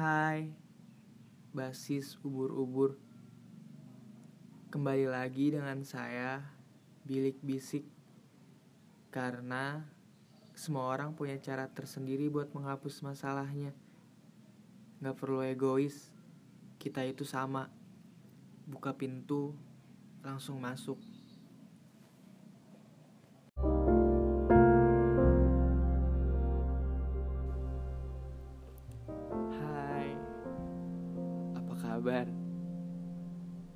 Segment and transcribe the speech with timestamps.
[0.00, 0.48] Hai,
[1.52, 2.96] basis ubur-ubur.
[4.72, 6.40] Kembali lagi dengan saya,
[7.04, 7.84] Bilik Bisik.
[9.12, 9.84] Karena
[10.56, 13.76] semua orang punya cara tersendiri buat menghapus masalahnya.
[15.04, 16.08] Gak perlu egois,
[16.80, 17.68] kita itu sama.
[18.64, 19.52] Buka pintu,
[20.24, 20.96] langsung masuk.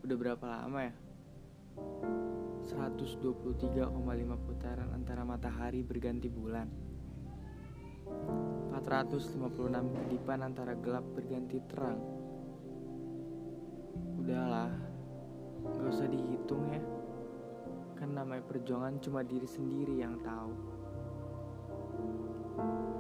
[0.05, 0.93] Udah berapa lama ya?
[2.69, 3.89] 123,5
[4.45, 6.69] putaran antara matahari berganti bulan.
[8.69, 9.41] 456
[9.97, 12.05] kedipan antara gelap berganti terang.
[14.21, 14.77] Udahlah,
[15.73, 16.85] gak usah dihitung ya.
[17.97, 20.53] Kan namanya perjuangan cuma diri sendiri yang tahu.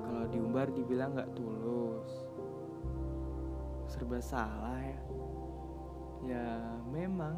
[0.08, 2.24] Kalau diumbar dibilang gak tulus.
[3.92, 5.23] Serba salah ya
[6.24, 6.46] Ya
[6.88, 7.36] memang.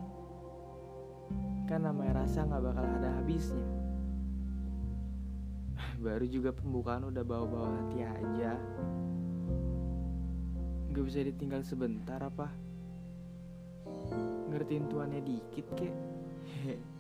[1.67, 3.67] Kan namanya rasa gak bakal ada habisnya.
[6.05, 8.55] Baru juga pembukaan udah bawa-bawa hati aja.
[10.95, 12.49] Gak bisa ditinggal sebentar apa?
[14.55, 15.95] Ngertiin tuannya dikit kek.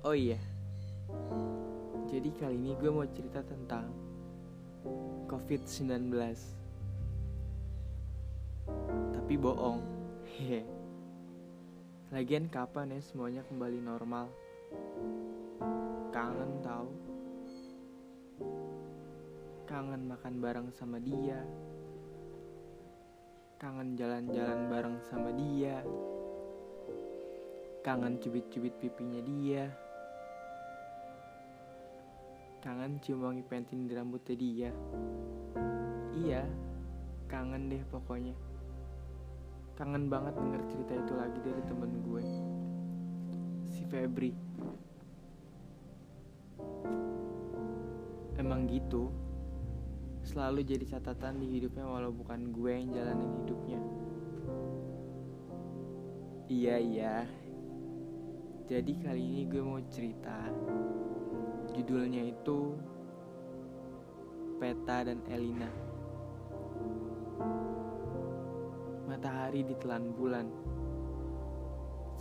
[0.00, 0.40] Oh iya.
[2.08, 3.84] Jadi kali ini gue mau cerita tentang
[5.28, 6.08] COVID-19
[9.14, 9.80] Tapi bohong.
[10.26, 10.66] Hehe.
[12.10, 14.26] Lagian kapan ya semuanya kembali normal?
[16.10, 16.90] Kangen tau.
[19.70, 21.38] Kangen makan bareng sama dia.
[23.62, 25.86] Kangen jalan-jalan bareng sama dia.
[27.86, 29.70] Kangen cubit-cubit pipinya dia.
[32.58, 34.70] Kangen cium wangi pentin di rambutnya dia.
[36.18, 36.42] Iya,
[37.30, 38.49] kangen deh pokoknya
[39.80, 42.22] Kangen banget denger cerita itu lagi dari temen gue.
[43.64, 44.36] Si Febri.
[48.36, 49.08] Emang gitu
[50.20, 53.80] Selalu jadi catatan di hidupnya walau bukan gue yang jalanin hidupnya.
[56.52, 57.16] Iya iya.
[58.68, 60.44] Jadi kali ini gue mau cerita.
[61.72, 62.76] Judulnya itu
[64.60, 65.72] Peta dan Elina
[69.10, 70.46] Matahari ditelan bulan.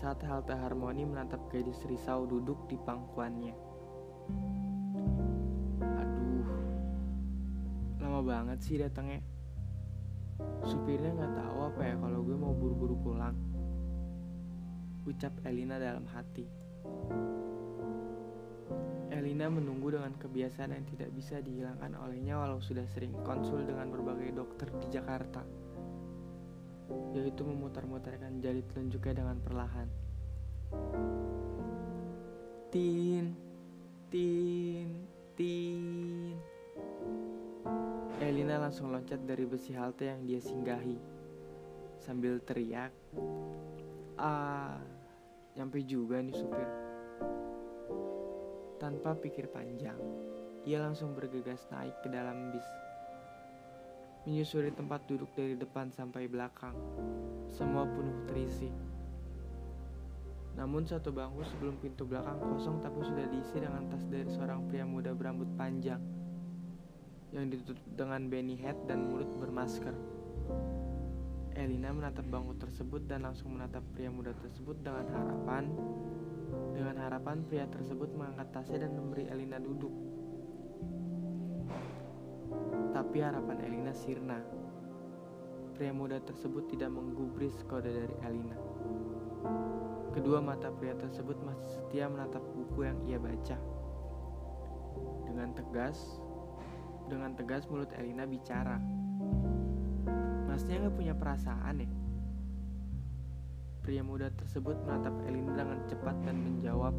[0.01, 3.53] Saat halte harmoni menatap gadis risau duduk di pangkuannya.
[5.85, 6.49] Aduh
[8.01, 9.21] Lama banget sih datangnya.
[10.65, 13.37] Supirnya gak tahu apa ya kalau gue mau buru-buru pulang.
[15.05, 16.49] Ucap Elina dalam hati.
[19.13, 24.33] Elina menunggu dengan kebiasaan yang tidak bisa dihilangkan olehnya walau sudah sering konsul dengan berbagai
[24.33, 25.68] dokter di Jakarta
[27.13, 29.87] yaitu memutar-mutarkan jari telunjuknya dengan perlahan.
[32.69, 33.33] Tin,
[34.13, 34.87] tin,
[35.33, 35.83] tin.
[38.19, 40.99] Elina langsung loncat dari besi halte yang dia singgahi
[41.97, 42.93] sambil teriak,
[44.19, 44.77] "Ah,
[45.57, 46.69] nyampe juga nih supir."
[48.77, 49.97] Tanpa pikir panjang,
[50.67, 52.67] ia langsung bergegas naik ke dalam bis
[54.29, 56.77] menyusuri tempat duduk dari depan sampai belakang.
[57.49, 58.69] Semua penuh terisi.
[60.53, 64.85] Namun satu bangku sebelum pintu belakang kosong tapi sudah diisi dengan tas dari seorang pria
[64.85, 65.97] muda berambut panjang
[67.33, 69.97] yang ditutup dengan beanie hat dan mulut bermasker.
[71.57, 75.73] Elina menatap bangku tersebut dan langsung menatap pria muda tersebut dengan harapan
[76.77, 80.18] dengan harapan pria tersebut mengangkat tasnya dan memberi Elina duduk.
[83.09, 84.37] Tapi harapan Elina sirna.
[85.73, 88.53] Pria muda tersebut tidak menggubris kode dari Elina.
[90.13, 93.57] Kedua mata pria tersebut masih setia menatap buku yang ia baca.
[95.25, 96.21] Dengan tegas,
[97.09, 98.77] dengan tegas mulut Elina bicara.
[100.45, 101.89] Masnya nggak punya perasaan ya?
[103.81, 106.93] Pria muda tersebut menatap Elina dengan cepat dan menjawab,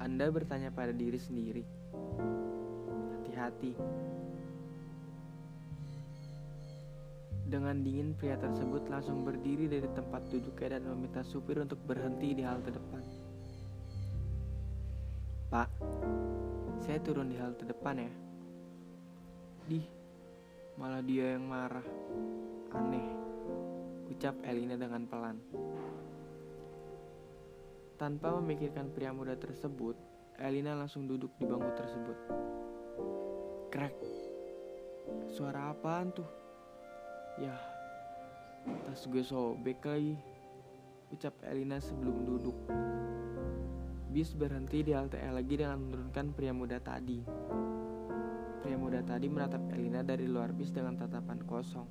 [0.00, 1.68] Anda bertanya pada diri sendiri
[3.48, 3.72] hati.
[7.52, 12.40] Dengan dingin pria tersebut langsung berdiri dari tempat duduknya dan meminta supir untuk berhenti di
[12.40, 13.02] halte depan.
[15.52, 15.68] Pak,
[16.80, 18.12] saya turun di halte depan ya.
[19.68, 19.84] Dih,
[20.80, 21.84] malah dia yang marah.
[22.72, 23.04] Aneh,
[24.08, 25.36] ucap Elina dengan pelan.
[28.00, 29.94] Tanpa memikirkan pria muda tersebut,
[30.40, 32.18] Elina langsung duduk di bangku tersebut.
[33.72, 33.96] Krek.
[35.32, 36.28] suara apaan tuh?
[37.40, 37.56] Ya,
[38.84, 40.12] tas gue sobek lagi.
[41.08, 42.52] Ucap Elina sebelum duduk.
[44.12, 47.24] Bis berhenti di halte lagi dengan menurunkan pria muda tadi.
[48.60, 51.88] Pria muda tadi menatap Elina dari luar bis dengan tatapan kosong.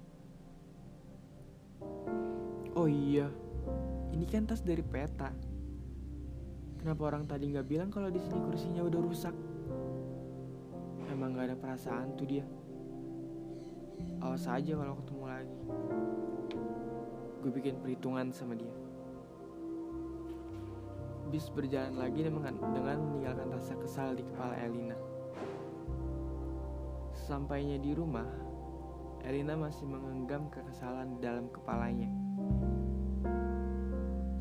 [2.77, 3.25] Oh iya,
[4.13, 5.33] ini kan tas dari peta.
[6.77, 9.50] Kenapa orang tadi nggak bilang kalau di sini kursinya udah rusak?
[11.21, 12.41] Emang gak ada perasaan tuh dia.
[14.25, 15.59] Awas aja kalau ketemu lagi.
[17.45, 18.73] Gue bikin perhitungan sama dia.
[21.29, 24.97] Bis berjalan lagi dengan, dengan meninggalkan rasa kesal di kepala Elina.
[27.13, 28.25] Sampainya di rumah,
[29.21, 32.09] Elina masih mengenggam kekesalan di dalam kepalanya.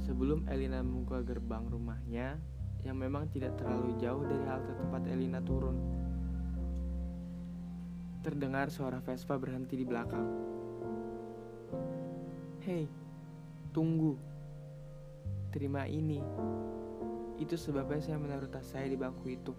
[0.00, 2.41] Sebelum Elina membuka gerbang rumahnya,
[2.88, 6.00] yang memang tidak terlalu jauh dari halte tempat Elina turun,
[8.20, 10.28] terdengar suara Vespa berhenti di belakang.
[12.61, 12.84] Hei,
[13.72, 14.12] tunggu.
[15.49, 16.20] Terima ini.
[17.40, 19.56] Itu sebabnya saya menaruh tas saya di bangku itu.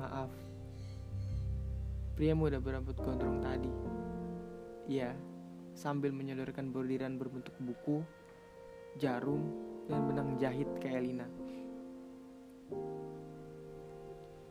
[0.00, 0.32] Maaf.
[2.16, 3.68] Pria muda berambut gondrong tadi.
[4.88, 5.12] Iya,
[5.76, 8.00] sambil menyodorkan bordiran berbentuk buku,
[8.96, 9.52] jarum,
[9.84, 11.28] dan benang jahit ke Elina.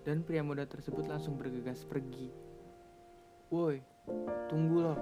[0.06, 2.53] Dan pria muda tersebut langsung bergegas pergi.
[3.54, 3.78] Woi,
[4.50, 4.98] tunggu loh.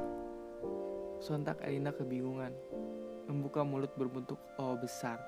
[1.24, 2.52] Sontak Elina kebingungan,
[3.24, 5.24] membuka mulut berbentuk O besar.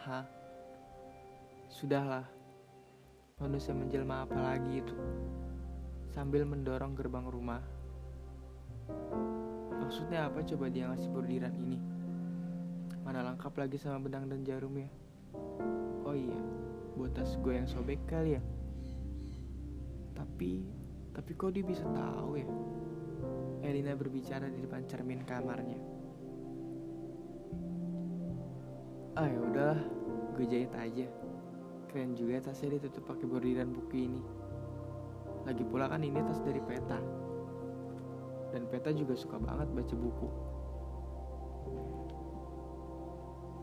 [0.00, 0.24] Hah?
[1.68, 2.24] Sudahlah,
[3.36, 4.96] manusia menjelma apa lagi itu?
[6.16, 7.60] Sambil mendorong gerbang rumah.
[9.84, 11.76] Maksudnya apa coba dia ngasih bordiran ini?
[13.04, 14.88] Mana lengkap lagi sama benang dan jarumnya?
[16.00, 16.40] Oh iya,
[16.96, 18.42] buat tas gue yang sobek kali ya.
[20.16, 20.77] Tapi,
[21.18, 22.46] tapi kok dia bisa tahu ya?
[23.66, 25.82] Elina berbicara di depan cermin kamarnya.
[29.18, 29.82] Ah ya udahlah,
[30.38, 31.10] gue jahit aja.
[31.90, 34.22] Keren juga tasnya ditutup pakai bordiran buku ini.
[35.42, 37.02] Lagi pula kan ini tas dari peta.
[38.54, 40.28] Dan peta juga suka banget baca buku.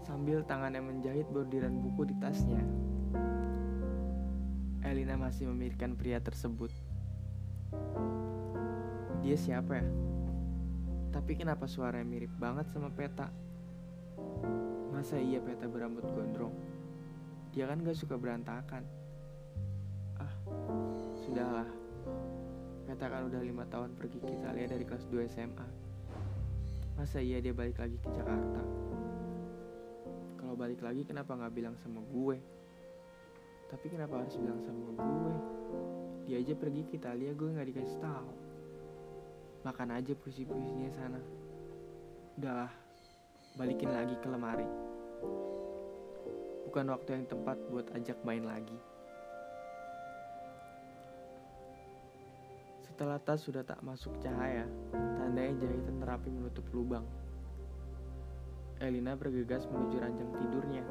[0.03, 2.61] Sambil tangannya menjahit bordiran buku di tasnya,
[4.83, 6.94] Elina masih memikirkan pria tersebut.
[9.25, 9.87] Dia siapa ya?
[11.09, 13.31] Tapi kenapa suaranya mirip banget sama peta?
[14.93, 16.53] Masa iya peta berambut gondrong?
[17.55, 18.83] Dia kan gak suka berantakan.
[20.21, 20.33] Ah,
[21.25, 21.65] sudahlah.
[22.85, 25.67] Peta kan udah lima tahun pergi ke Italia dari kelas 2 SMA.
[26.95, 28.61] Masa iya dia balik lagi ke Jakarta?
[30.37, 32.37] Kalau balik lagi kenapa gak bilang sama gue?
[33.71, 35.54] Tapi kenapa harus bilang sama gue?
[36.25, 38.29] Dia aja pergi ke Italia gue gak dikasih tahu.
[39.61, 41.21] Makan aja puisi-puisinya sana.
[42.41, 42.73] Udahlah,
[43.53, 44.65] balikin lagi ke lemari.
[46.65, 48.73] Bukan waktu yang tepat buat ajak main lagi.
[52.89, 54.65] Setelah tas sudah tak masuk cahaya,
[55.21, 57.05] tandanya jahitan terapi menutup lubang.
[58.81, 60.83] Elina bergegas menuju ranjang tidurnya.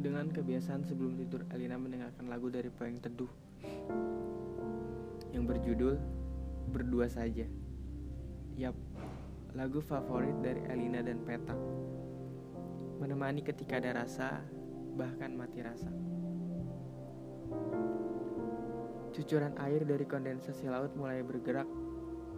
[0.00, 3.41] Dengan kebiasaan sebelum tidur, Elina mendengarkan lagu dari Poeng Teduh
[5.32, 5.96] yang berjudul
[6.70, 7.44] Berdua Saja.
[8.56, 8.76] Yap,
[9.56, 11.56] lagu favorit dari Elina dan Peta.
[13.00, 14.44] Menemani ketika ada rasa,
[14.96, 15.90] bahkan mati rasa.
[19.12, 21.68] Cucuran air dari kondensasi laut mulai bergerak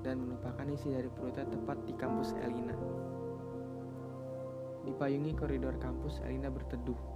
[0.03, 2.75] dan menumpahkan isi dari perutnya tepat di kampus Elina.
[4.85, 7.14] Dipayungi koridor kampus, Elina berteduh.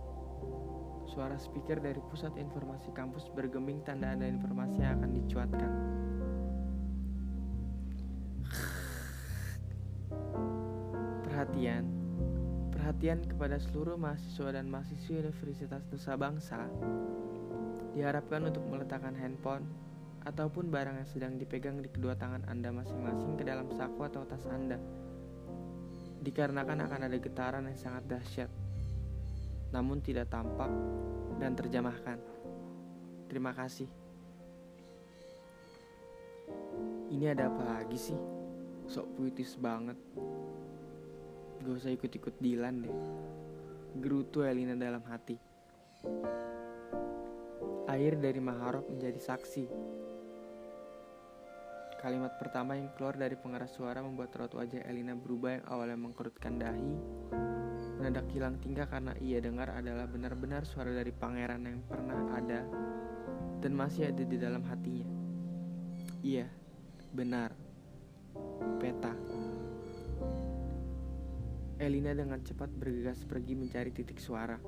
[1.08, 5.72] Suara speaker dari pusat informasi kampus bergeming tanda ada informasi yang akan dicuatkan.
[11.24, 11.84] Perhatian,
[12.76, 16.68] perhatian kepada seluruh mahasiswa dan mahasiswi Universitas Nusa Bangsa
[17.96, 19.64] diharapkan untuk meletakkan handphone
[20.28, 24.44] ataupun barang yang sedang dipegang di kedua tangan Anda masing-masing ke dalam saku atau tas
[24.50, 24.76] Anda.
[26.20, 28.50] Dikarenakan akan ada getaran yang sangat dahsyat,
[29.72, 30.70] namun tidak tampak
[31.38, 32.18] dan terjemahkan.
[33.28, 33.88] Terima kasih.
[37.08, 38.20] Ini ada apa lagi sih?
[38.88, 39.96] Sok puitis banget.
[41.60, 42.96] Gak usah ikut-ikut Dilan deh.
[44.00, 45.36] Gerutu Elina dalam hati.
[47.88, 49.64] Air dari Maharop menjadi saksi.
[51.98, 56.54] Kalimat pertama yang keluar dari pengeras suara membuat raut wajah Elina berubah yang awalnya mengkerutkan
[56.54, 56.94] dahi,
[57.98, 62.62] mendadak hilang tingkah karena ia dengar adalah benar-benar suara dari pangeran yang pernah ada
[63.58, 65.06] dan masih ada di dalam hatinya.
[66.22, 66.46] Iya,
[67.08, 67.56] Benar.
[68.76, 69.16] Peta.
[71.80, 74.60] Elina dengan cepat bergegas pergi mencari titik suara.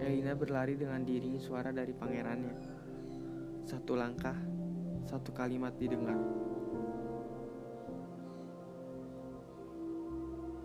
[0.00, 2.54] Elina berlari dengan diiringi suara dari pangerannya.
[3.68, 4.34] Satu langkah,
[5.04, 6.16] satu kalimat didengar.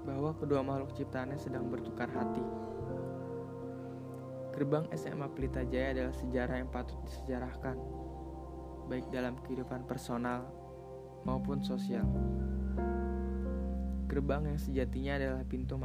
[0.08, 2.42] Bahwa kedua makhluk ciptaannya sedang bertukar hati.
[4.56, 7.78] Gerbang SMA Pelita Jaya adalah sejarah yang patut disejarahkan,
[8.90, 10.48] baik dalam kehidupan personal
[11.28, 12.08] maupun sosial.
[14.08, 15.78] Gerbang yang sejatinya adalah pintu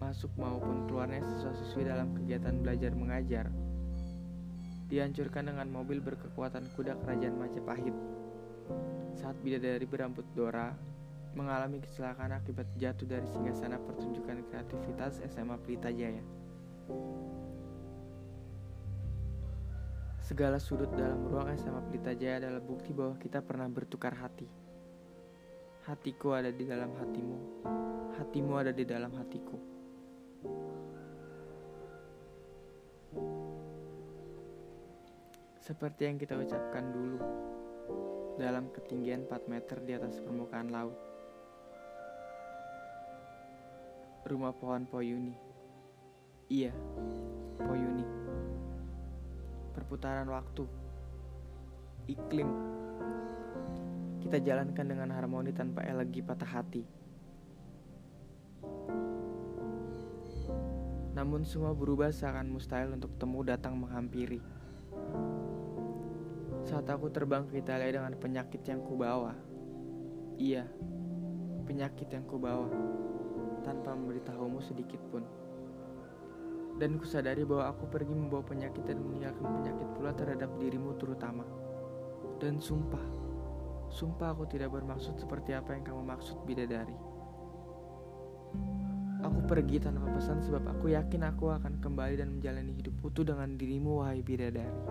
[0.00, 3.52] masuk maupun keluarnya siswa-siswi dalam kegiatan belajar mengajar
[4.88, 7.94] dihancurkan dengan mobil berkekuatan kuda kerajaan Majapahit.
[9.14, 10.72] Saat bidadari berambut Dora
[11.34, 16.22] mengalami kecelakaan akibat jatuh dari singgasana pertunjukan kreativitas SMA Pelita Jaya.
[20.22, 24.46] Segala sudut dalam ruang SMA Pelita Jaya adalah bukti bahwa kita pernah bertukar hati.
[25.90, 27.38] Hatiku ada di dalam hatimu,
[28.14, 29.58] hatimu ada di dalam hatiku.
[35.58, 37.18] Seperti yang kita ucapkan dulu
[38.38, 41.09] dalam ketinggian 4 meter di atas permukaan laut.
[44.30, 45.34] Rumah pohon Poyuni.
[46.46, 46.70] Iya,
[47.58, 48.06] Poyuni.
[49.74, 50.70] Perputaran waktu.
[52.06, 52.46] Iklim.
[54.22, 56.86] Kita jalankan dengan harmoni tanpa elegi patah hati.
[61.18, 64.38] Namun semua berubah seakan mustahil untuk temu datang menghampiri.
[66.62, 69.34] Saat aku terbang ke Italia dengan penyakit yang kubawa.
[70.38, 70.70] Iya,
[71.66, 72.70] penyakit yang kubawa.
[73.70, 75.22] Tanpa memberitahumu sedikit pun.
[76.74, 81.46] Dan kusadari bahwa aku pergi membawa penyakit dan meninggalkan penyakit pula terhadap dirimu terutama.
[82.42, 83.04] Dan sumpah,
[83.94, 86.98] sumpah aku tidak bermaksud seperti apa yang kamu maksud bidadari.
[89.22, 93.54] Aku pergi tanpa pesan sebab aku yakin aku akan kembali dan menjalani hidup utuh dengan
[93.54, 94.82] dirimu wahai bidadari.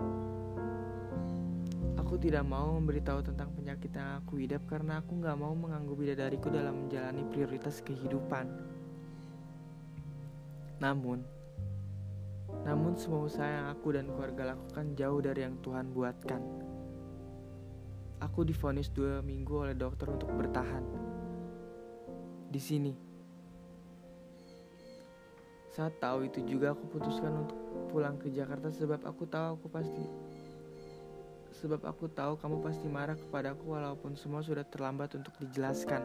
[2.00, 6.50] Aku tidak mau memberitahu tentang penyakit yang aku hidap karena aku gak mau mengganggu bidadariku
[6.50, 8.50] dalam menjalani prioritas kehidupan.
[10.80, 11.20] Namun,
[12.64, 16.40] namun semua usaha yang aku dan keluarga lakukan jauh dari yang Tuhan buatkan.
[18.20, 20.84] Aku difonis dua minggu oleh dokter untuk bertahan.
[22.48, 22.92] Di sini.
[25.72, 27.56] Saat tahu itu juga aku putuskan untuk
[27.88, 30.04] pulang ke Jakarta sebab aku tahu aku pasti
[31.60, 36.02] sebab aku tahu kamu pasti marah kepadaku walaupun semua sudah terlambat untuk dijelaskan.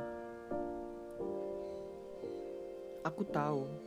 [3.05, 3.84] Aku tahu.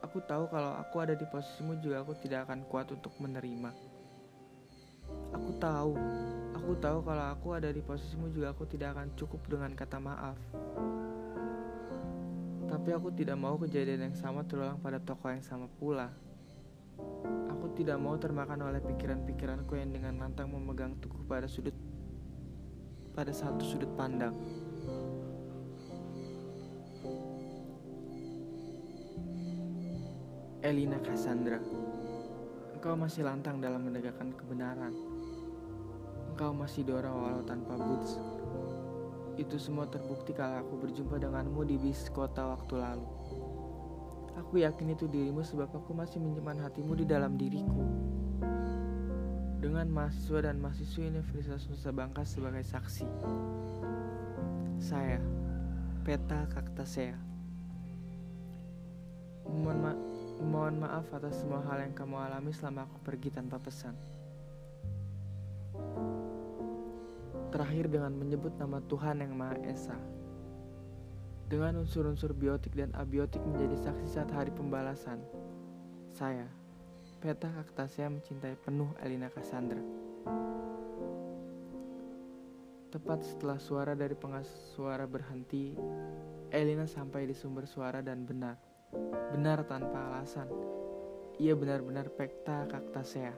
[0.00, 3.68] Aku tahu kalau aku ada di posisimu juga aku tidak akan kuat untuk menerima.
[5.36, 5.92] Aku tahu.
[6.56, 10.38] Aku tahu kalau aku ada di posisimu juga aku tidak akan cukup dengan kata maaf.
[12.70, 16.08] Tapi aku tidak mau kejadian yang sama terulang pada tokoh yang sama pula.
[17.52, 21.74] Aku tidak mau termakan oleh pikiran-pikiranku yang dengan lantang memegang teguh pada sudut
[23.12, 24.32] pada satu sudut pandang.
[30.60, 31.56] Elina Cassandra,
[32.76, 34.92] engkau masih lantang dalam menegakkan kebenaran.
[36.28, 38.20] Engkau masih Dora walau tanpa boots.
[39.40, 43.08] Itu semua terbukti kalau aku berjumpa denganmu di bis kota waktu lalu.
[44.36, 47.80] Aku yakin itu dirimu sebab aku masih menyimpan hatimu di dalam diriku.
[49.64, 53.08] Dengan mahasiswa dan mahasiswi Universitas Nusa Bangka sebagai saksi.
[54.76, 55.24] Saya,
[56.04, 57.16] Peta Kaktasea.
[59.48, 60.09] Mohon,
[60.40, 63.92] mohon maaf atas semua hal yang kamu alami selama aku pergi tanpa pesan.
[67.50, 69.98] Terakhir dengan menyebut nama Tuhan yang Maha Esa
[71.50, 75.18] dengan unsur-unsur biotik dan abiotik menjadi saksi saat hari pembalasan.
[76.14, 76.46] Saya,
[77.18, 79.82] Peta Kaktasia mencintai penuh Elina Cassandra.
[82.94, 84.46] Tepat setelah suara dari pengas
[84.78, 85.74] suara berhenti,
[86.54, 88.69] Elina sampai di sumber suara dan benar.
[88.90, 90.50] Benar tanpa alasan.
[91.38, 93.32] Ia benar-benar Peta Kaktasea.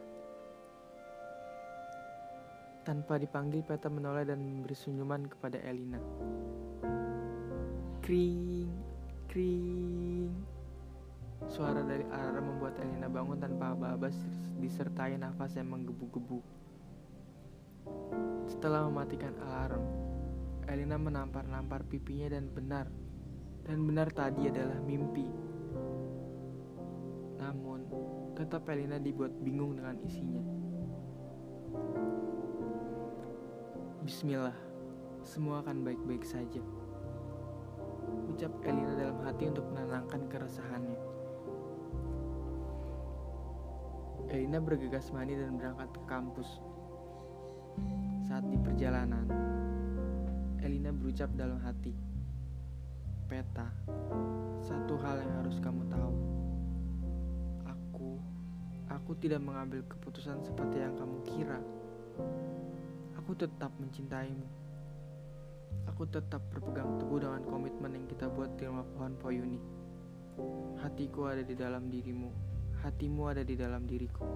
[2.83, 6.01] Tanpa dipanggil, Peta menoleh dan memberi senyuman kepada Elina.
[8.03, 8.67] Kring,
[9.31, 10.35] kring.
[11.47, 14.11] Suara dari alarm membuat Elina bangun tanpa aba-aba
[14.59, 16.41] disertai nafas yang menggebu-gebu.
[18.51, 19.85] Setelah mematikan alarm,
[20.67, 22.87] Elina menampar-nampar pipinya dan benar,
[23.63, 25.27] dan benar tadi adalah mimpi.
[27.39, 27.87] Namun,
[28.35, 30.43] tetap Elina dibuat bingung dengan isinya.
[34.03, 34.57] Bismillah,
[35.23, 36.63] semua akan baik-baik saja.
[38.27, 41.01] Ucap Elina dalam hati untuk menenangkan keresahannya.
[44.33, 46.49] Elina bergegas mandi dan berangkat ke kampus.
[48.27, 49.29] Saat di perjalanan,
[50.59, 51.93] Elina berucap dalam hati,
[53.33, 53.65] "Peta,
[54.61, 56.15] satu hal yang harus kamu tahu.
[57.65, 58.21] Aku,
[58.93, 61.57] aku tidak mengambil keputusan seperti yang kamu kira."
[63.17, 64.45] Aku tetap mencintaimu.
[65.89, 69.57] Aku tetap berpegang teguh dengan komitmen yang kita buat di rumah pohon Poyuni.
[70.85, 72.29] Hatiku ada di dalam dirimu,
[72.85, 74.29] hatimu ada di dalam diriku.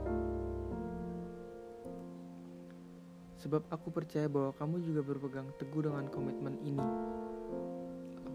[3.45, 7.16] Sebab aku percaya bahwa kamu juga berpegang teguh dengan komitmen ini.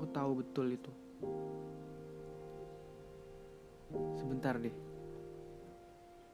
[0.01, 0.91] Aku tahu betul itu.
[4.17, 4.73] Sebentar deh.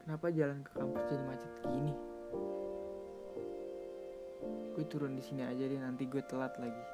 [0.07, 1.91] Kenapa jalan ke kampus jadi macet gini?
[4.77, 6.85] gue turun di sini aja deh nanti gue telat lagi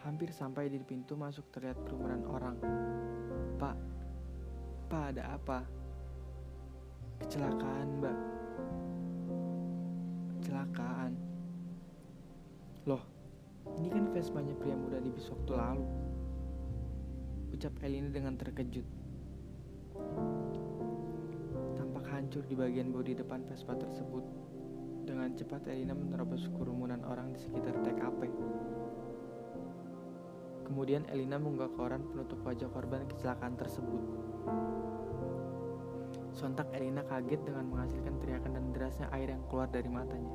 [0.00, 2.56] hampir sampai di pintu masuk terlihat kerumunan orang
[3.60, 3.76] pak
[4.88, 5.60] pak ada apa
[7.20, 8.18] kecelakaan mbak
[10.40, 11.12] kecelakaan
[13.76, 15.84] ini kan Vespanya pria muda di bis waktu lalu
[17.52, 18.84] ucap Elina dengan terkejut
[21.76, 24.24] tampak hancur di bagian bodi depan Vespa tersebut
[25.06, 28.26] dengan cepat Elina menerobos kerumunan orang di sekitar TKP.
[30.66, 34.02] Kemudian Elina mengunggah koran penutup wajah korban kecelakaan tersebut.
[36.34, 40.34] Sontak Elina kaget dengan menghasilkan teriakan dan derasnya air yang keluar dari matanya.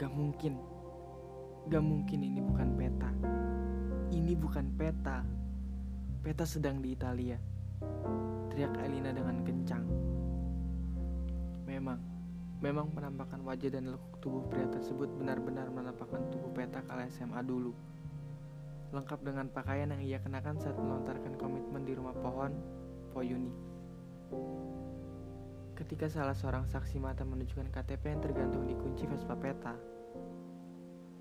[0.00, 0.69] Gak mungkin.
[1.70, 3.10] Gak mungkin ini bukan peta.
[4.10, 5.22] Ini bukan peta.
[6.20, 7.38] Peta sedang di Italia.
[8.50, 9.86] Teriak Elina dengan kencang.
[11.70, 12.10] Memang,
[12.60, 17.72] Memang penampakan wajah dan lekuk tubuh pria tersebut benar-benar menampakkan tubuh peta kala SMA dulu.
[18.92, 22.52] Lengkap dengan pakaian yang ia kenakan saat melontarkan komitmen di rumah pohon
[23.16, 23.48] Poyuni.
[25.72, 29.72] Ketika salah seorang saksi mata menunjukkan KTP yang tergantung di kunci Vespa Peta,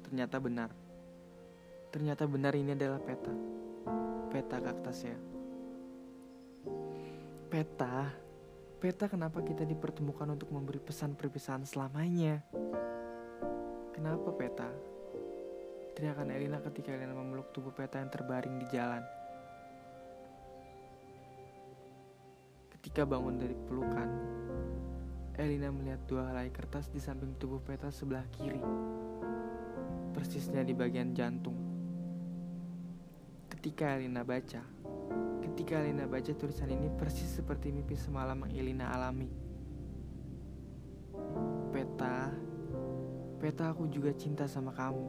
[0.10, 0.74] ternyata benar.
[1.94, 3.34] Ternyata benar ini adalah peta.
[4.34, 5.18] Peta kaktasnya.
[7.50, 8.10] Peta
[8.80, 12.40] Peta kenapa kita dipertemukan untuk memberi pesan perpisahan selamanya?
[13.92, 14.72] Kenapa Peta?
[16.00, 19.04] Teriakan Elina ketika Elina memeluk tubuh Peta yang terbaring di jalan.
[22.72, 24.10] Ketika bangun dari pelukan,
[25.36, 28.64] Elina melihat dua helai kertas di samping tubuh Peta sebelah kiri,
[30.12, 31.58] persisnya di bagian jantung.
[33.50, 34.80] Ketika Elina baca,
[35.60, 39.28] Ketika Elina baca tulisan ini persis seperti mimpi semalam yang Elina alami.
[41.76, 42.32] Peta,
[43.44, 45.04] Peta aku juga cinta sama kamu.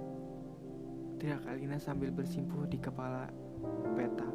[1.22, 3.30] Teriak Elina sambil bersimpuh di kepala
[3.94, 4.26] Peta.